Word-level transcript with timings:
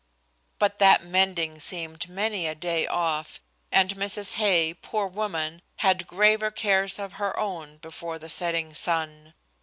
But 0.57 0.79
that 0.79 1.03
mending 1.03 1.59
seemed 1.59 2.09
many 2.09 2.47
a 2.47 2.55
day 2.55 2.87
off, 2.87 3.39
and 3.71 3.91
Mrs. 3.93 4.33
Hay, 4.33 4.73
poor 4.73 5.05
woman, 5.05 5.61
had 5.75 6.07
graver 6.07 6.49
cares 6.49 6.97
of 6.97 7.13
her 7.21 7.37
own 7.37 7.77
before 7.77 8.17
the 8.17 8.27
setting 8.27 8.73
sun. 8.73 9.35